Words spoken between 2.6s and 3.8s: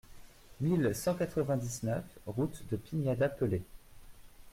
de Pignada-Pelay